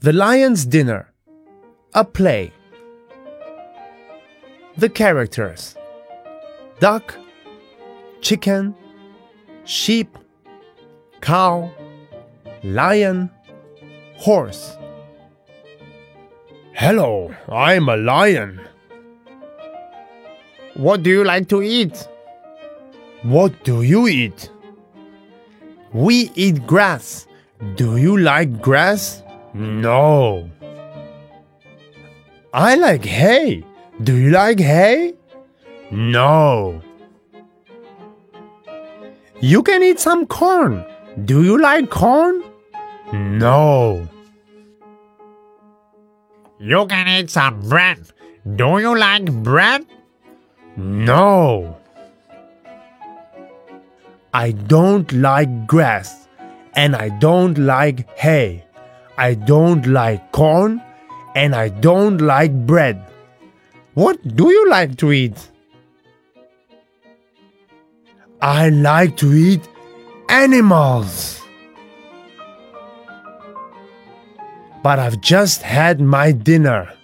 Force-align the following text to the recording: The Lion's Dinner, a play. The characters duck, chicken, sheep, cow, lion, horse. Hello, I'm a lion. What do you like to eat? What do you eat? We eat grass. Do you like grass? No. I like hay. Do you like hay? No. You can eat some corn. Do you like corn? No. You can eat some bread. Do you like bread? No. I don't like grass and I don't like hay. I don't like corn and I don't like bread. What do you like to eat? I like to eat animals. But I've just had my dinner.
The 0.00 0.12
Lion's 0.12 0.64
Dinner, 0.64 1.12
a 1.92 2.04
play. 2.04 2.52
The 4.76 4.88
characters 4.88 5.74
duck, 6.78 7.16
chicken, 8.20 8.76
sheep, 9.64 10.16
cow, 11.20 11.72
lion, 12.62 13.28
horse. 14.14 14.78
Hello, 16.74 17.34
I'm 17.48 17.88
a 17.88 17.96
lion. 17.96 18.60
What 20.74 21.02
do 21.02 21.10
you 21.10 21.24
like 21.24 21.48
to 21.48 21.60
eat? 21.60 22.06
What 23.22 23.64
do 23.64 23.82
you 23.82 24.06
eat? 24.06 24.48
We 25.92 26.30
eat 26.36 26.68
grass. 26.68 27.26
Do 27.74 27.96
you 27.96 28.16
like 28.16 28.62
grass? 28.62 29.24
No. 29.58 30.48
I 32.54 32.76
like 32.76 33.04
hay. 33.04 33.64
Do 34.00 34.14
you 34.16 34.30
like 34.30 34.60
hay? 34.60 35.14
No. 35.90 36.80
You 39.40 39.64
can 39.64 39.82
eat 39.82 39.98
some 39.98 40.26
corn. 40.26 40.84
Do 41.24 41.42
you 41.42 41.60
like 41.60 41.90
corn? 41.90 42.44
No. 43.12 44.08
You 46.60 46.86
can 46.86 47.08
eat 47.08 47.30
some 47.30 47.60
bread. 47.68 47.98
Do 48.54 48.78
you 48.78 48.96
like 48.96 49.32
bread? 49.42 49.84
No. 50.76 51.76
I 54.32 54.52
don't 54.52 55.12
like 55.12 55.66
grass 55.66 56.28
and 56.76 56.94
I 56.94 57.08
don't 57.08 57.58
like 57.58 58.08
hay. 58.16 58.67
I 59.18 59.34
don't 59.34 59.84
like 59.86 60.30
corn 60.30 60.80
and 61.34 61.54
I 61.54 61.70
don't 61.70 62.18
like 62.18 62.52
bread. 62.66 63.04
What 63.94 64.16
do 64.36 64.50
you 64.50 64.70
like 64.70 64.96
to 64.98 65.10
eat? 65.10 65.36
I 68.40 68.68
like 68.68 69.16
to 69.16 69.34
eat 69.34 69.68
animals. 70.28 71.42
But 74.84 75.00
I've 75.00 75.20
just 75.20 75.62
had 75.62 76.00
my 76.00 76.30
dinner. 76.30 76.97